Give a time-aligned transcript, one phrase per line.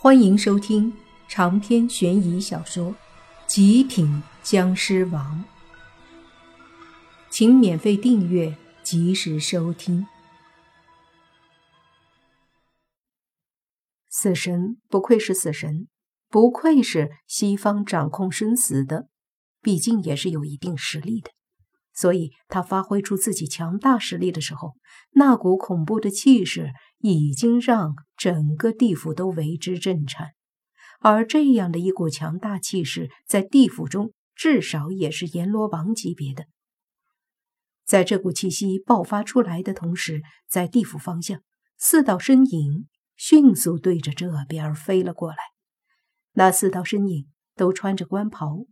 [0.00, 0.96] 欢迎收听
[1.26, 2.92] 长篇悬疑小说
[3.48, 5.44] 《极品僵尸王》，
[7.28, 10.06] 请免费订阅，及时收听。
[14.08, 15.88] 死神不愧是死神，
[16.28, 19.08] 不愧是西方掌控生死的，
[19.60, 21.32] 毕竟也是有一定实力的。
[21.98, 24.76] 所以他发挥出自己强大实力的时候，
[25.14, 30.28] 那股恐怖的气势已经让整个地府都为之震颤。
[31.00, 36.44] 而这样的一股强大气势，在地府中至少也是阎罗王级别的。
[37.84, 41.40] 在这股气息爆发出来的同时，在地府方向，
[41.78, 42.86] 四道身影
[43.16, 45.38] 迅速对着这边飞了过来。
[46.34, 48.66] 那四道身影都穿着官袍，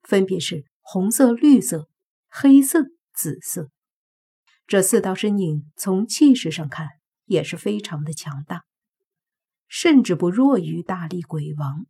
[0.00, 1.90] 分别是红色、绿色。
[2.34, 3.68] 黑色、紫色，
[4.66, 6.88] 这四道身影从气势上看
[7.26, 8.64] 也是非常的强大，
[9.68, 11.84] 甚至不弱于大力鬼王。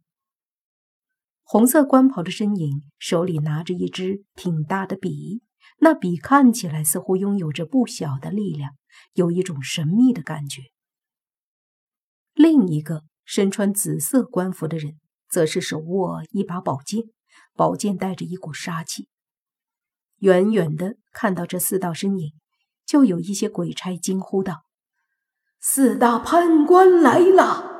[1.44, 5.44] 红色官袍的身影手里拿着一支挺大的笔，
[5.78, 8.72] 那笔看起来似乎拥有着不小的力量，
[9.12, 10.62] 有一种神秘的感觉。
[12.34, 17.04] 另一个身穿紫色官服的人，则是手握一把宝剑，
[17.54, 19.08] 宝剑带着一股杀气。
[20.22, 22.30] 远远的看到这四道身影，
[22.86, 24.62] 就有一些鬼差惊呼道
[25.60, 27.72] ：“四大判官来了！”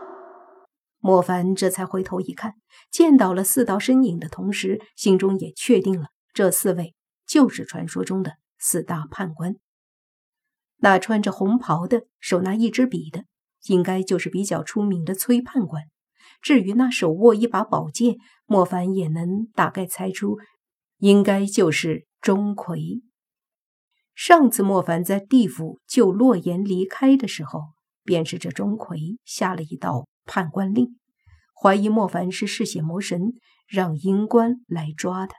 [0.99, 2.55] 莫凡这才回头一看，
[2.91, 6.97] 见到了四道身影的同时，心中也确定了这四位
[7.29, 9.55] 就是传说中的四大判官。
[10.79, 13.23] 那穿着红袍的，手拿一支笔的，
[13.67, 15.85] 应该就是比较出名的崔判官。
[16.41, 20.39] 至于那手握一把宝剑，莫凡也能大概猜出，
[21.03, 22.07] 应该就是。
[22.23, 23.03] 钟馗，
[24.15, 27.73] 上次莫凡在地府救洛言离开的时候，
[28.05, 31.01] 便是这钟馗下了一道判官令，
[31.61, 33.33] 怀疑莫凡是嗜血魔神，
[33.67, 35.35] 让阴官来抓他。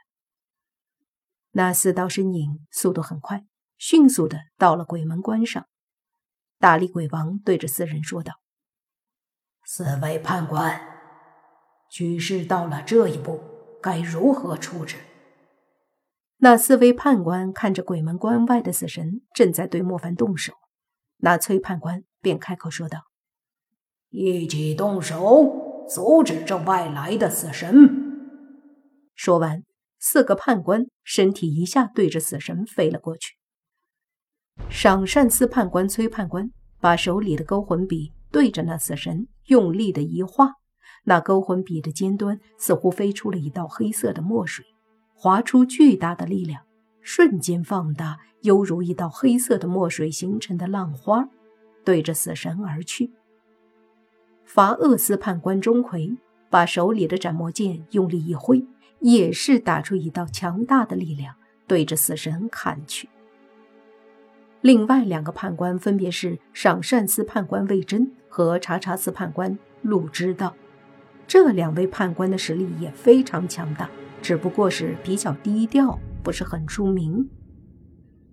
[1.52, 3.46] 那四道身影速度很快，
[3.78, 5.66] 迅速的到了鬼门关上。
[6.58, 8.34] 大力鬼王对着四人说道
[9.64, 10.78] ：“四位判官，
[11.90, 13.42] 局势到了这一步，
[13.82, 14.96] 该如何处置？”
[16.38, 20.52] 那四位判官看着鬼门关外的死神正在对莫凡动手，
[21.18, 23.04] 那崔判官便开口说道
[24.10, 28.12] ：“一起动手，阻止这外来的死神。”
[29.14, 29.62] 说完，
[29.98, 33.36] 四个判官身体一下对着死神飞了过去。
[34.68, 40.54] 赏善司判官崔判官把手里的勾魂笔对着那死神用力的一划，
[41.04, 44.66] 那勾魂笔的尖端似乎飞出了一道黑色的墨水。
[45.24, 46.60] 划出巨大的力量，
[47.00, 51.30] 瞬间放大，犹如一道黑色的墨水形成的浪花，
[51.82, 53.10] 对着死神而去。
[54.44, 56.18] 罚厄司判官钟馗
[56.50, 58.66] 把手里的斩魔剑用力一挥，
[59.00, 61.34] 也是打出一道强大的力量，
[61.66, 63.08] 对着死神砍去。
[64.60, 70.54] 另外两个判官分别是赏善司判官魏征和查查司判官陆之道，
[71.26, 73.88] 这两位判官的实力也非常强大。
[74.24, 77.28] 只不过是比较低调，不是很出名，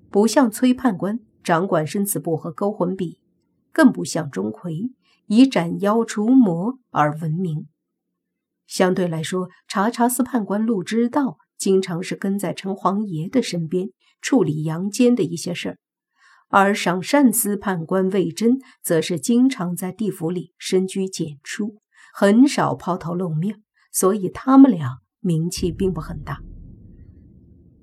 [0.10, 3.20] 不像崔判官掌管生死簿和勾魂笔，
[3.74, 4.94] 更不像钟馗
[5.28, 7.68] 以斩妖除魔而闻名。
[8.68, 13.90] 相对来说，查查司判官陆之道经常是跟在城隍爷的身边
[14.22, 15.78] 处理阳间的一些事儿，
[16.48, 21.82] 而赏善司判官魏征则是经常在地府里深居简出，
[22.14, 25.00] 很少抛头露面，所以他们俩。
[25.22, 26.42] 名气并不很大，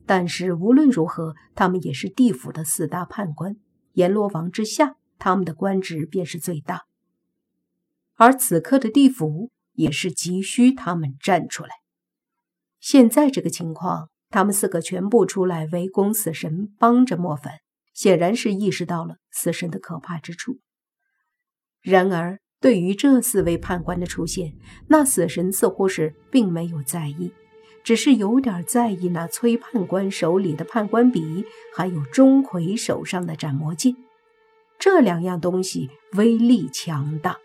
[0.04, 3.56] 但是无论如何，他们也是地府的四大判官，
[3.92, 6.82] 阎罗王之下，他们的官职便是最大。
[8.16, 11.70] 而此刻的地府也是急需他们站出来。
[12.80, 17.60] 现在这个情况，他们四个全部出来围攻死神，帮着莫凡，
[17.94, 20.58] 显然是意识到了死神的可怕之处。
[21.80, 24.52] 然而，对于这四位判官的出现，
[24.88, 27.30] 那死神似乎是并没有在意，
[27.84, 33.94] 只是有点在意那崔判官手里的判官笔，还有钟馗手上的斩魔剑。
[34.78, 37.38] 这两样东西威力强大，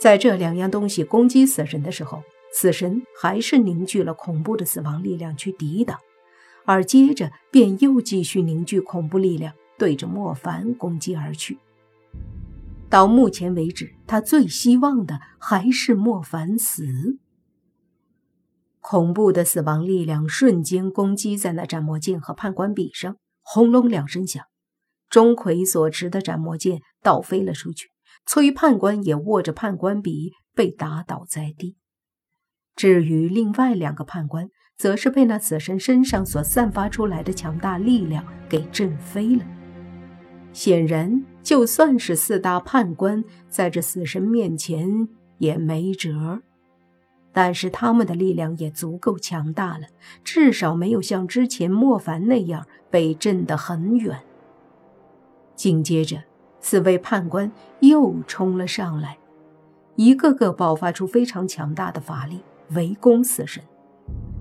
[0.00, 5.98] 在这两样东西攻击死神的时候，死神还是凝聚了恐怖的死亡力量去抵挡，
[6.66, 11.58] 而接着便又继续凝聚恐怖力量，对着莫凡攻击而去。
[12.92, 16.84] 到目前为止，他最希望的还是莫凡死。
[18.80, 24.44] 恐怖的死亡力量瞬间攻击在那斩魔剑和判官笔上，轰隆两声响，
[25.08, 27.88] 钟馗所持的斩魔剑倒飞了出去，
[28.26, 31.78] 崔判官也握着判官笔被打倒在地。
[32.76, 39.46] 至于另外两个判官，则是被那死神身上所散发出来的强大力量给震飞了。
[40.52, 45.08] 显然，就算是四大判官在这死神面前
[45.38, 46.40] 也没辙。
[47.34, 49.86] 但是他们的力量也足够强大了，
[50.22, 54.20] 至少没有像之前莫凡那样被震得很远。
[55.54, 56.22] 紧接着，
[56.60, 57.50] 四位判官
[57.80, 59.16] 又冲了上来，
[59.96, 62.42] 一个个爆发出非常强大的法力，
[62.72, 63.64] 围攻死神。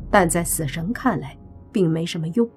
[0.10, 1.38] 但在死神看来，
[1.72, 2.50] 并没什么用，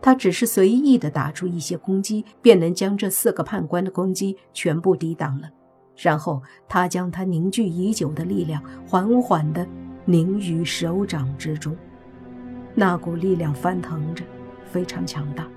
[0.00, 5.48] 他只是随意的打出一些攻击，便能将这四个判官的攻击全部抵挡了。
[5.96, 9.66] 然后他将他凝聚已久的力量缓缓地
[10.04, 11.76] 凝于手掌之中，
[12.74, 14.22] 那股力量翻腾着，
[14.70, 15.48] 非常强大。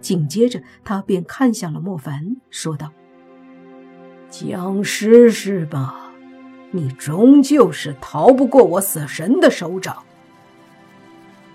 [0.00, 2.92] 紧接着，他便看向了莫凡，说道
[4.30, 6.12] ：“僵尸是吧？
[6.70, 10.04] 你终究是逃不过我死神的手掌。”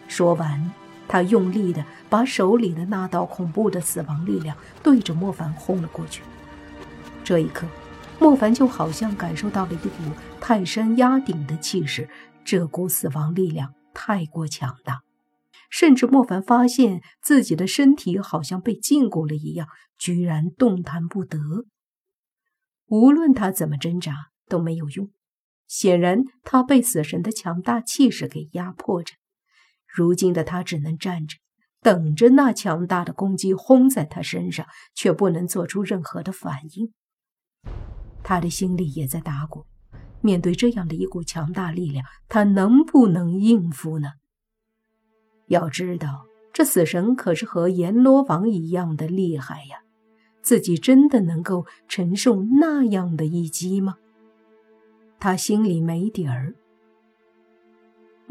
[0.10, 0.72] 说完，
[1.08, 6.24] 他用力的把手里的那道恐怖的死亡力量对着莫凡轰了过去。
[7.24, 7.68] 这一刻。
[8.20, 9.90] 莫凡就好像感受到了一股
[10.40, 12.08] 泰山压顶的气势，
[12.46, 15.02] 这股死亡力量太过强大，
[15.70, 19.68] 甚至莫凡发现自己的身体好像被禁锢了一样，
[19.98, 21.38] 居然动弹不得。
[22.88, 25.10] 无论他怎么挣扎都没有用，
[25.68, 29.16] 显然他被死神的强大气势给压迫着。
[29.94, 31.38] 如今的他只能站着，
[31.82, 36.92] 等着那强大的攻击轰在他身上，却不能做出任何的反应。
[38.24, 39.68] 他的心里也在打鼓，
[40.22, 44.14] 面对这样的一股强大力量，他能不能应付呢？
[45.48, 49.78] 要知道，这死神可是和阎罗王一样的厉害呀，
[50.42, 53.98] 自己真的能够承受那样的一击吗？
[55.20, 56.56] 他心里没底儿。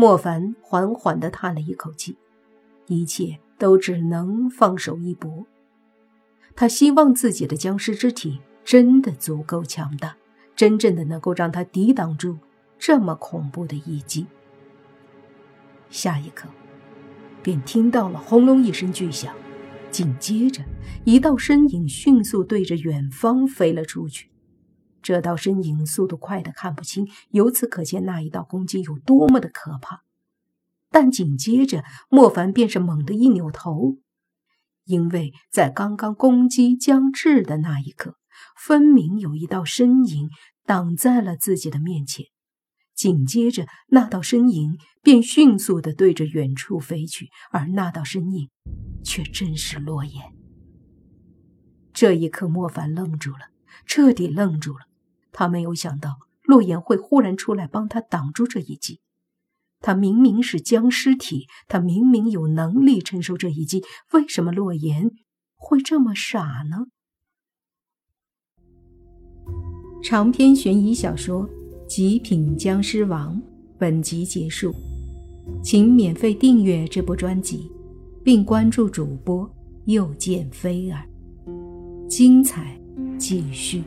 [0.02, 2.16] 莫凡缓缓地叹了一口气，
[2.88, 5.46] 一切都只能放手一搏。
[6.56, 8.40] 他希望自己的僵尸之体。
[8.64, 10.16] 真的足够强大，
[10.56, 12.36] 真正的能够让他抵挡住
[12.78, 14.26] 这么恐怖的一击。
[15.88, 16.48] 下一刻，
[17.40, 19.32] 便听到了轰隆一声巨响，
[19.92, 20.64] 紧接着
[21.04, 24.31] 一道身影迅速对着远方飞了出去。
[25.02, 30.02] 这道身影速度快得看不清，由此可见那一道攻击有多么的可怕。
[30.90, 33.98] 但紧接着，莫凡便是猛地一扭头，
[34.84, 38.16] 因为在刚刚攻击将至的那一刻。
[38.56, 40.30] 分明有一道身影
[40.64, 42.26] 挡在了自己的面前，
[42.94, 48.48] 紧接着那道身影便迅速地对着远处飞去，而那道身影
[49.04, 50.32] 却正是洛言。
[51.92, 53.50] 这一刻，莫凡愣住了，
[53.86, 54.84] 彻底愣住了。
[55.32, 59.00] 他没有想到洛言会忽然出来帮他挡住这一击。
[59.80, 63.82] 他明明是僵尸体，他明明有能力承受这一击，
[64.12, 65.10] 为什么洛言
[65.56, 66.86] 会这么傻呢？
[70.04, 71.48] 长篇悬疑小说
[71.86, 73.36] 《极品僵尸王》
[73.78, 74.72] 本集结束，
[75.64, 77.70] 请免费订阅这部专辑，
[78.22, 79.48] 并关注主播
[79.86, 81.08] 又见菲儿，
[82.08, 82.80] 精彩
[83.18, 83.82] 继续。